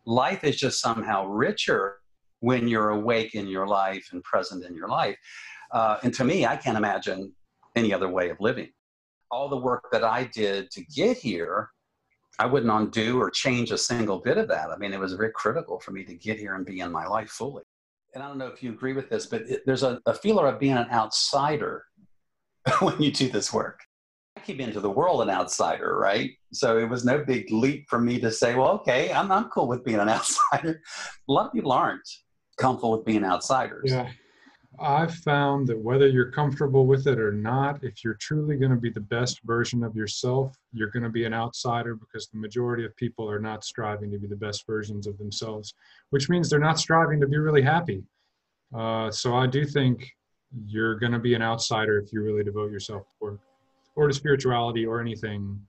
Life 0.05 0.43
is 0.43 0.57
just 0.57 0.81
somehow 0.81 1.27
richer 1.27 2.01
when 2.41 2.67
you're 2.67 2.91
awake 2.91 3.37
in 3.37 3.47
your 3.47 3.69
life 3.69 4.09
and 4.13 4.23
present 4.25 4.65
in 4.65 4.75
your 4.75 4.89
life. 4.89 5.17
Uh, 5.71 5.99
and 6.03 6.13
to 6.15 6.25
me, 6.25 6.45
I 6.45 6.57
can't 6.57 6.77
imagine 6.77 7.33
any 7.77 7.95
other 7.95 8.09
way 8.09 8.31
of 8.31 8.41
living. 8.41 8.69
All 9.31 9.49
the 9.49 9.57
work 9.57 9.85
that 9.93 10.03
I 10.03 10.25
did 10.25 10.71
to 10.73 10.85
get 10.87 11.19
here 11.19 11.71
I 12.39 12.47
wouldn't 12.47 12.73
undo 12.73 13.21
or 13.21 13.31
change 13.31 13.71
a 13.71 13.79
single 13.79 14.19
bit 14.19 14.39
of 14.39 14.49
that. 14.49 14.71
I 14.71 14.77
mean, 14.77 14.93
it 14.93 15.01
was 15.01 15.13
very 15.15 15.33
critical 15.33 15.79
for 15.81 15.91
me 15.91 16.05
to 16.05 16.15
get 16.15 16.39
here 16.39 16.55
and 16.55 16.65
be 16.65 16.81
in 16.81 16.91
my 16.91 17.07
life 17.07 17.31
fully. 17.31 17.63
And 18.15 18.23
I 18.23 18.29
don't 18.29 18.39
know 18.39 18.47
if 18.47 18.63
you 18.63 18.71
agree 18.71 18.93
with 18.93 19.09
this, 19.09 19.27
but 19.27 19.43
it, 19.43 19.63
there's 19.67 19.83
a, 19.83 20.01
a 20.07 20.15
feeler 20.15 20.47
of 20.47 20.59
being 20.59 20.77
an 20.77 20.89
outsider 20.91 21.85
when 22.81 23.01
you 23.01 23.11
do 23.11 23.29
this 23.29 23.53
work. 23.53 23.81
I 24.37 24.41
came 24.41 24.61
into 24.61 24.81
the 24.81 24.91
world 24.91 25.23
an 25.23 25.31
outsider, 25.31 25.97
right? 25.97 26.31
So 26.53 26.79
it 26.79 26.89
was 26.89 27.05
no 27.05 27.23
big 27.23 27.51
leap 27.51 27.87
for 27.89 28.01
me 28.01 28.19
to 28.21 28.31
say, 28.31 28.55
well, 28.55 28.71
okay, 28.71 29.13
I'm, 29.13 29.31
I'm 29.31 29.49
cool 29.51 29.69
with 29.69 29.85
being 29.85 29.99
an 29.99 30.09
outsider. 30.09 30.81
A 31.29 31.33
lot 31.33 31.47
of 31.47 31.53
people 31.53 31.73
aren't 31.73 32.09
comfortable 32.59 32.93
with 32.93 33.05
being 33.05 33.25
outsiders. 33.25 33.91
Yeah. 33.91 34.11
I've 34.83 35.15
found 35.15 35.69
that 35.69 35.79
whether 35.79 36.09
you're 36.09 36.33
comfortable 36.33 36.87
with 36.87 37.07
it 37.07 37.21
or 37.21 37.31
not, 37.31 37.85
if 37.85 38.03
you're 38.03 38.15
truly 38.15 38.57
going 38.57 38.73
to 38.73 38.77
be 38.77 38.91
the 38.91 39.01
best 39.01 39.41
version 39.45 39.85
of 39.85 39.95
yourself, 39.95 40.57
you're 40.73 40.91
going 40.91 41.05
to 41.05 41.09
be 41.09 41.25
an 41.25 41.33
outsider 41.33 41.95
because 41.95 42.27
the 42.27 42.39
majority 42.39 42.85
of 42.85 42.97
people 42.97 43.31
are 43.31 43.39
not 43.39 43.65
striving 43.65 44.11
to 44.11 44.19
be 44.19 44.27
the 44.27 44.35
best 44.35 44.67
versions 44.67 45.07
of 45.07 45.17
themselves, 45.19 45.75
which 46.11 46.29
means 46.29 46.51
they're 46.51 46.59
not 46.59 46.81
striving 46.81 47.21
to 47.21 47.29
be 47.29 47.39
really 47.39 47.63
happy. 47.63 48.03
Uh, 48.77 49.09
so 49.09 49.37
I 49.37 49.47
do 49.47 49.65
think 49.65 50.11
you're 50.67 50.97
going 50.97 51.13
to 51.13 51.21
be 51.21 51.35
an 51.35 51.43
outsider 51.43 51.99
if 51.99 52.13
you 52.13 52.21
really 52.21 52.43
devote 52.43 52.73
yourself 52.73 53.03
to 53.03 53.13
work 53.21 53.41
or 53.95 54.09
to 54.09 54.13
spirituality 54.13 54.85
or 54.85 55.01
anything 55.01 55.61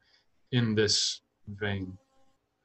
in 0.53 0.73
this 0.73 1.21
vein. 1.47 1.95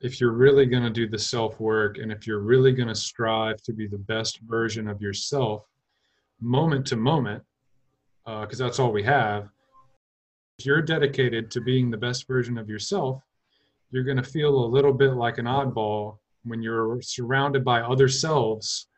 If 0.01 0.19
you're 0.19 0.33
really 0.33 0.65
going 0.65 0.85
to 0.85 0.91
do 0.91 1.07
the 1.09 1.19
self 1.19 1.61
work 1.61 1.99
and 1.99 2.11
if 2.11 2.27
you're 2.27 2.41
really 2.41 2.73
going 2.73 2.89
to 2.89 2.95
strive 2.95 3.61
to 3.63 3.75
be 3.75 3.87
the 3.87 3.99
best 3.99 4.41
version 4.41 4.89
of 4.89 5.03
yourself, 5.03 5.67
moment 6.41 6.87
to 6.87 6.97
moment, 6.97 7.43
because 8.25 8.61
uh, 8.61 8.65
that's 8.65 8.79
all 8.79 8.93
we 8.93 9.03
have, 9.03 9.49
if 10.59 10.67
you're 10.67 10.83
dedicated 10.83 11.51
to 11.53 11.61
being 11.61 11.91
the 11.91 11.97
best 11.97 12.27
version 12.27 12.59
of 12.59 12.69
yourself, 12.69 13.23
you're 13.91 14.05
going 14.05 14.17
to 14.17 14.23
feel 14.23 14.65
a 14.65 14.67
little 14.67 14.93
bit 14.93 15.15
like 15.15 15.39
an 15.39 15.47
oddball 15.47 16.19
when 16.45 16.63
you're 16.63 17.01
surrounded 17.01 17.65
by 17.65 17.81
other 17.81 18.09
selves 18.09 18.89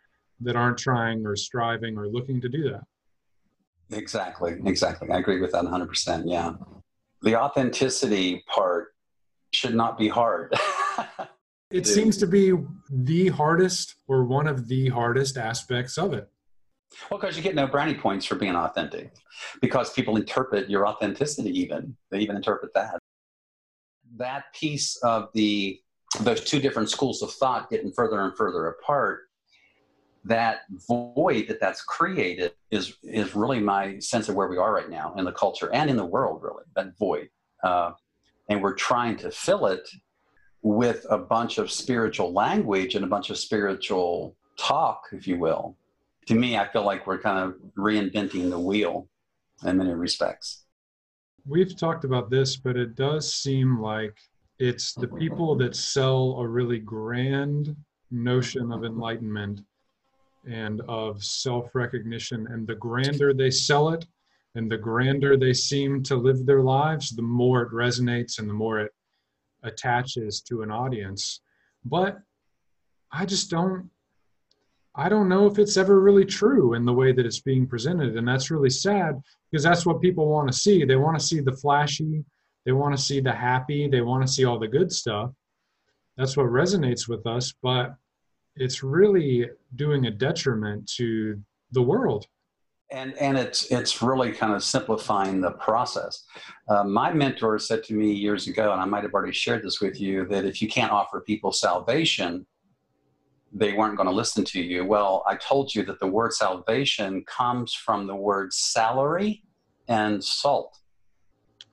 that 0.41 0.57
aren't 0.57 0.79
trying 0.79 1.25
or 1.27 1.37
striving 1.37 1.99
or 1.99 2.09
looking 2.09 2.41
to 2.41 2.49
do 2.49 2.71
that. 2.71 2.83
Exactly, 3.97 4.57
exactly. 4.65 5.11
I 5.11 5.19
agree 5.19 5.41
with 5.41 5.53
that 5.53 5.65
100%. 5.65 6.23
Yeah. 6.27 6.55
The 7.23 7.37
authenticity 7.37 8.43
part 8.47 8.95
should 9.53 9.75
not 9.75 9.99
be 9.99 10.09
hard. 10.09 10.55
it 11.71 11.87
seems 11.87 12.17
to 12.19 12.27
be 12.27 12.53
the 12.91 13.29
hardest 13.29 13.97
or 14.09 14.25
one 14.25 14.47
of 14.47 14.69
the 14.69 14.89
hardest 14.89 15.37
aspects 15.37 15.99
of 15.99 16.15
it. 16.15 16.29
Well, 17.11 17.21
because 17.21 17.37
you 17.37 17.43
get 17.43 17.55
no 17.55 17.67
brownie 17.67 17.95
points 17.95 18.27
for 18.27 18.35
being 18.35 18.57
authentic, 18.57 19.13
because 19.61 19.93
people 19.93 20.17
interpret 20.17 20.69
your 20.69 20.87
authenticity. 20.87 21.51
Even 21.61 21.97
they 22.11 22.19
even 22.19 22.37
interpret 22.37 22.75
that. 22.75 22.99
That 24.17 24.53
piece 24.55 24.97
of 24.97 25.29
the 25.35 25.81
those 26.21 26.45
two 26.45 26.61
different 26.61 26.91
schools 26.91 27.23
of 27.23 27.31
thought 27.33 27.71
getting 27.71 27.93
further 27.93 28.21
and 28.21 28.37
further 28.37 28.67
apart. 28.69 29.29
That 30.25 30.63
void 30.89 31.49
that 31.49 31.61
that's 31.61 31.83
created 31.83 32.53
is 32.71 32.97
is 33.03 33.35
really 33.35 33.61
my 33.61 33.99
sense 34.01 34.29
of 34.29 34.35
where 34.35 34.49
we 34.49 34.59
are 34.59 34.75
right 34.75 34.91
now 34.91 35.15
in 35.17 35.25
the 35.25 35.33
culture 35.33 35.73
and 35.73 35.89
in 35.89 35.97
the 35.97 36.05
world. 36.05 36.43
Really, 36.43 36.65
that 36.77 36.99
void, 36.99 37.31
uh, 37.63 37.93
and 38.49 38.63
we're 38.63 38.75
trying 38.75 39.17
to 39.19 39.31
fill 39.31 39.67
it 39.67 39.89
with 40.63 41.07
a 41.09 41.17
bunch 41.17 41.57
of 41.57 41.71
spiritual 41.71 42.33
language 42.33 42.95
and 42.95 43.05
a 43.05 43.09
bunch 43.09 43.31
of 43.31 43.39
spiritual 43.39 44.37
talk, 44.59 45.05
if 45.13 45.27
you 45.27 45.39
will, 45.39 45.77
to 46.31 46.37
me, 46.37 46.57
I 46.57 46.69
feel 46.69 46.85
like 46.85 47.09
we're 47.09 47.19
kind 47.19 47.41
of 47.41 47.57
reinventing 47.77 48.51
the 48.51 48.59
wheel 48.59 49.09
in 49.67 49.79
many 49.79 49.93
respects. 49.93 50.63
We've 51.45 51.77
talked 51.77 52.05
about 52.05 52.31
this, 52.31 52.55
but 52.55 52.77
it 52.77 52.95
does 52.95 53.35
seem 53.35 53.81
like 53.81 54.17
it's 54.61 54.95
the 54.95 55.09
people 55.09 55.57
that 55.57 55.75
sell 55.75 56.37
a 56.39 56.47
really 56.47 56.79
grand 56.79 57.75
notion 58.13 58.71
of 58.71 58.85
enlightenment 58.85 59.63
and 60.49 60.83
of 60.83 61.21
self 61.25 61.75
recognition. 61.75 62.47
And 62.49 62.65
the 62.65 62.77
grander 62.77 63.35
they 63.35 63.51
sell 63.51 63.89
it, 63.89 64.07
and 64.55 64.71
the 64.71 64.79
grander 64.79 65.37
they 65.37 65.53
seem 65.53 66.01
to 66.05 66.15
live 66.15 66.47
their 66.47 66.63
lives, 66.63 67.11
the 67.11 67.23
more 67.23 67.63
it 67.63 67.73
resonates 67.73 68.39
and 68.39 68.49
the 68.49 68.55
more 68.55 68.79
it 68.79 68.93
attaches 69.65 70.41
to 70.43 70.63
an 70.63 70.71
audience. 70.71 71.41
But 71.85 72.19
I 73.11 73.27
just 73.27 73.51
don't 73.51 73.91
I 74.95 75.09
don't 75.09 75.29
know 75.29 75.47
if 75.47 75.59
it's 75.59 75.77
ever 75.77 76.01
really 76.01 76.25
true 76.25 76.75
in 76.75 76.85
the 76.85 76.93
way 76.93 77.13
that 77.13 77.25
it's 77.25 77.41
being 77.41 77.67
presented. 77.67 78.17
And 78.17 78.27
that's 78.27 78.51
really 78.51 78.71
sad 78.71 79.21
because 79.51 79.63
that's 79.63 79.87
what 79.87 80.03
people 80.03 80.29
want 80.29 80.51
to 80.51 80.57
see. 80.57 80.85
They 80.85 80.97
want 80.97 81.19
to 81.19 81.25
see 81.25 81.41
the 81.41 81.53
flashy, 81.53 82.25
they 82.67 82.73
want 82.73 82.97
to 82.97 83.03
see 83.03 83.21
the 83.21 83.33
happy, 83.33 83.89
they 83.89 84.01
want 84.01 84.27
to 84.27 84.33
see 84.33 84.45
all 84.45 84.59
the 84.59 84.69
good 84.69 84.93
stuff. 84.93 85.31
That's 86.17 86.37
what 86.37 86.47
resonates 86.47 87.09
with 87.09 87.27
us, 87.27 87.55
but 87.63 87.95
it's 88.57 88.83
really 88.83 89.49
doing 89.77 90.07
a 90.07 90.11
detriment 90.11 90.91
to 90.97 91.41
the 91.71 91.83
world. 91.83 92.27
And, 92.93 93.17
and 93.19 93.39
it's, 93.39 93.71
it's 93.71 94.03
really 94.03 94.33
kind 94.33 94.53
of 94.53 94.65
simplifying 94.65 95.41
the 95.41 95.53
process. 95.53 96.25
Uh, 96.69 96.83
my 96.83 97.13
mentor 97.13 97.61
said 97.61 97.85
to 97.85 97.95
me 97.95 98.11
years 98.13 98.49
ago, 98.49 98.73
and 98.73 98.81
I 98.81 98.85
might 98.85 99.05
have 99.05 99.15
already 99.15 99.33
shared 99.33 99.63
this 99.63 99.81
with 99.81 100.01
you, 100.01 100.27
that 100.27 100.45
if 100.45 100.61
you 100.61 100.69
can't 100.69 100.91
offer 100.91 101.21
people 101.21 101.53
salvation, 101.53 102.45
they 103.53 103.73
weren't 103.73 103.97
going 103.97 104.09
to 104.09 104.15
listen 104.15 104.45
to 104.45 104.61
you. 104.61 104.85
Well, 104.85 105.25
I 105.27 105.37
told 105.37 105.75
you 105.75 105.83
that 105.85 106.01
the 106.01 106.07
word 106.07 106.33
salvation 106.33 107.25
comes 107.25 107.75
from 107.75 108.07
the 108.07 108.15
word 108.15 108.53
salary 108.53 109.43
and 109.89 110.23
salt. 110.23 110.79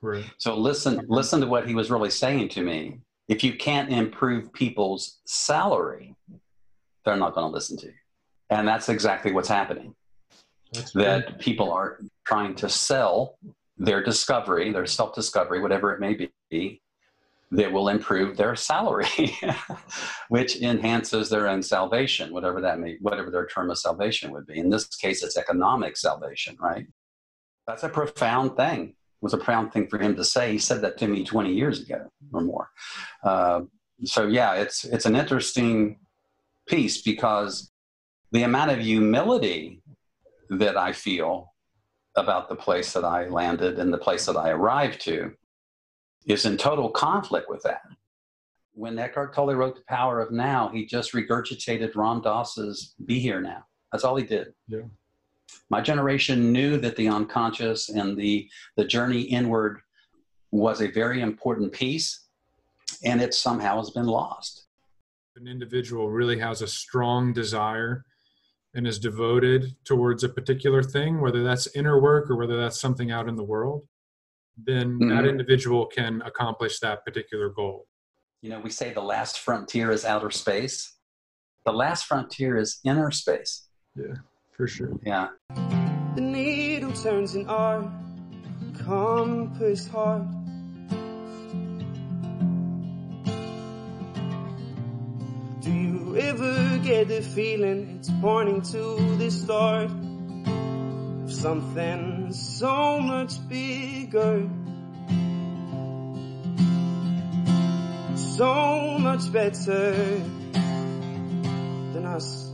Right. 0.00 0.24
So 0.38 0.56
listen, 0.56 1.04
listen 1.08 1.40
to 1.40 1.46
what 1.46 1.66
he 1.66 1.74
was 1.74 1.90
really 1.90 2.10
saying 2.10 2.50
to 2.50 2.62
me. 2.62 2.98
If 3.28 3.44
you 3.44 3.54
can't 3.54 3.90
improve 3.90 4.52
people's 4.52 5.18
salary, 5.26 6.14
they're 7.04 7.16
not 7.16 7.34
going 7.34 7.46
to 7.46 7.54
listen 7.54 7.76
to 7.78 7.86
you. 7.86 7.94
And 8.50 8.66
that's 8.66 8.88
exactly 8.88 9.32
what's 9.32 9.48
happening. 9.48 9.94
That's 10.72 10.92
that 10.92 11.38
people 11.38 11.72
are 11.72 11.98
trying 12.24 12.54
to 12.56 12.68
sell 12.68 13.38
their 13.76 14.02
discovery, 14.02 14.72
their 14.72 14.86
self 14.86 15.14
discovery, 15.14 15.60
whatever 15.60 15.92
it 15.92 16.00
may 16.00 16.28
be, 16.50 16.82
that 17.50 17.72
will 17.72 17.88
improve 17.88 18.36
their 18.36 18.54
salary, 18.54 19.38
which 20.28 20.60
enhances 20.60 21.30
their 21.30 21.48
own 21.48 21.62
salvation, 21.62 22.32
whatever 22.32 22.60
that 22.60 22.78
may, 22.78 22.98
whatever 23.00 23.30
their 23.30 23.46
term 23.46 23.70
of 23.70 23.78
salvation 23.78 24.30
would 24.32 24.46
be. 24.46 24.58
In 24.58 24.68
this 24.68 24.86
case, 24.86 25.22
it's 25.22 25.36
economic 25.36 25.96
salvation, 25.96 26.56
right? 26.60 26.86
That's 27.66 27.84
a 27.84 27.88
profound 27.88 28.56
thing. 28.56 28.88
It 28.90 29.22
was 29.22 29.34
a 29.34 29.38
profound 29.38 29.72
thing 29.72 29.88
for 29.88 29.98
him 29.98 30.14
to 30.16 30.24
say. 30.24 30.52
He 30.52 30.58
said 30.58 30.82
that 30.82 30.98
to 30.98 31.08
me 31.08 31.24
20 31.24 31.52
years 31.52 31.80
ago 31.80 32.10
or 32.32 32.42
more. 32.42 32.68
Uh, 33.24 33.62
so 34.04 34.26
yeah, 34.26 34.54
it's 34.54 34.84
it's 34.84 35.06
an 35.06 35.16
interesting 35.16 35.98
piece 36.68 37.02
because 37.02 37.72
the 38.30 38.42
amount 38.42 38.70
of 38.70 38.78
humility 38.78 39.82
that 40.50 40.76
I 40.76 40.92
feel 40.92 41.52
about 42.14 42.48
the 42.48 42.56
place 42.56 42.92
that 42.92 43.04
I 43.04 43.28
landed 43.28 43.78
and 43.78 43.92
the 43.92 43.98
place 43.98 44.26
that 44.26 44.36
I 44.36 44.50
arrived 44.50 45.00
to 45.02 45.32
is 46.28 46.44
in 46.44 46.56
total 46.56 46.90
conflict 46.90 47.48
with 47.48 47.62
that. 47.62 47.82
When 48.74 48.98
Eckhart 48.98 49.34
Tolle 49.34 49.54
wrote 49.54 49.74
The 49.74 49.82
Power 49.88 50.20
of 50.20 50.30
Now, 50.30 50.68
he 50.68 50.86
just 50.86 51.12
regurgitated 51.12 51.96
Ram 51.96 52.20
Dass's 52.20 52.94
Be 53.04 53.18
Here 53.18 53.40
Now. 53.40 53.64
That's 53.90 54.04
all 54.04 54.14
he 54.14 54.24
did. 54.24 54.52
Yeah. 54.68 54.82
My 55.70 55.80
generation 55.80 56.52
knew 56.52 56.76
that 56.78 56.94
the 56.96 57.08
unconscious 57.08 57.88
and 57.88 58.16
the, 58.16 58.48
the 58.76 58.84
journey 58.84 59.22
inward 59.22 59.80
was 60.50 60.80
a 60.80 60.90
very 60.90 61.22
important 61.22 61.72
piece, 61.72 62.26
and 63.02 63.20
it 63.20 63.34
somehow 63.34 63.78
has 63.78 63.90
been 63.90 64.06
lost. 64.06 64.66
An 65.36 65.48
individual 65.48 66.10
really 66.10 66.38
has 66.38 66.62
a 66.62 66.68
strong 66.68 67.32
desire 67.32 68.04
and 68.74 68.86
is 68.86 68.98
devoted 68.98 69.74
towards 69.84 70.24
a 70.24 70.28
particular 70.28 70.82
thing, 70.82 71.20
whether 71.20 71.42
that's 71.42 71.74
inner 71.74 72.00
work 72.00 72.30
or 72.30 72.36
whether 72.36 72.56
that's 72.56 72.80
something 72.80 73.10
out 73.10 73.28
in 73.28 73.36
the 73.36 73.44
world, 73.44 73.86
then 74.64 74.98
mm-hmm. 74.98 75.08
that 75.08 75.26
individual 75.26 75.86
can 75.86 76.22
accomplish 76.22 76.80
that 76.80 77.04
particular 77.04 77.48
goal. 77.50 77.86
You 78.42 78.50
know, 78.50 78.60
we 78.60 78.70
say 78.70 78.92
the 78.92 79.00
last 79.02 79.40
frontier 79.40 79.90
is 79.90 80.04
outer 80.04 80.30
space. 80.30 80.94
The 81.64 81.72
last 81.72 82.06
frontier 82.06 82.56
is 82.56 82.78
inner 82.84 83.10
space. 83.10 83.68
Yeah, 83.96 84.14
for 84.56 84.66
sure. 84.66 84.98
Yeah. 85.04 85.28
The 86.14 86.20
needle 86.20 86.92
turns 86.92 87.34
in 87.34 87.48
our 87.48 87.90
compass 88.84 89.86
heart. 89.88 90.22
Do 95.60 95.72
you 95.72 96.16
ever 96.16 96.78
get 96.78 97.08
the 97.08 97.22
feeling 97.22 97.98
it's 97.98 98.10
pointing 98.20 98.62
to 98.62 99.16
the 99.16 99.30
start 99.30 99.90
of 101.24 101.32
something 101.32 102.17
so 102.32 103.00
much 103.00 103.48
bigger? 103.48 104.48
So 108.16 108.98
much 108.98 109.32
better 109.32 109.92
than 111.92 112.04
us. 112.04 112.47